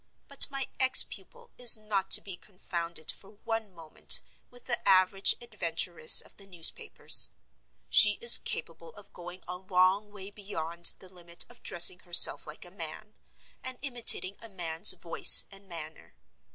But 0.27 0.49
my 0.49 0.67
ex 0.79 1.03
pupil 1.03 1.51
is 1.59 1.77
not 1.77 2.09
to 2.09 2.21
be 2.21 2.35
confounded 2.35 3.11
for 3.11 3.29
one 3.43 3.71
moment 3.71 4.21
with 4.49 4.65
the 4.65 4.89
average 4.89 5.35
adventuress 5.39 6.21
of 6.21 6.37
the 6.37 6.47
newspapers. 6.47 7.29
She 7.87 8.13
is 8.19 8.39
capable 8.39 8.93
of 8.95 9.13
going 9.13 9.43
a 9.47 9.57
long 9.59 10.09
way 10.11 10.31
beyond 10.31 10.95
the 10.97 11.13
limit 11.13 11.45
of 11.49 11.61
dressing 11.61 11.99
herself 11.99 12.47
like 12.47 12.65
a 12.65 12.71
man, 12.71 13.13
and 13.63 13.77
imitating 13.83 14.37
a 14.41 14.49
man's 14.49 14.93
voice 14.93 15.45
and 15.51 15.69
manner. 15.69 16.15